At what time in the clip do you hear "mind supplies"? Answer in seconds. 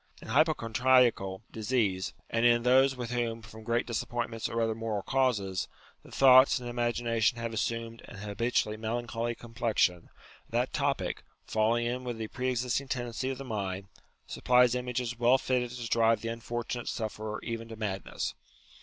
13.45-14.73